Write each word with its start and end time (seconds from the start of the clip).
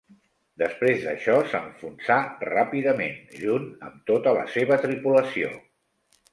Després 0.61 1.03
d'això 1.03 1.35
s'enfonsà 1.51 2.17
ràpidament, 2.49 3.21
junt 3.45 3.71
amb 3.91 4.03
tota 4.11 4.37
la 4.41 4.49
seva 4.59 4.83
tripulació. 4.89 5.57